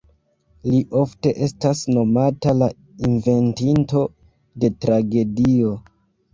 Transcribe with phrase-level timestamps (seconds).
[0.69, 2.71] Li ofte estas nomata la
[3.11, 4.05] ""Inventinto
[4.65, 5.81] de Tragedio"".